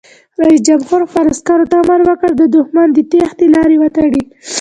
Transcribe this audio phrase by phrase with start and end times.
[0.41, 4.21] رئیس جمهور خپلو عسکرو ته امر وکړ؛ د دښمن د تیښتې لارې وتړئ!